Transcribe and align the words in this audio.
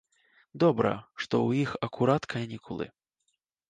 Добра, 0.63 0.93
што 1.21 1.27
ў 1.47 1.69
іх 1.69 1.77
акурат 1.91 2.23
канікулы. 2.35 2.85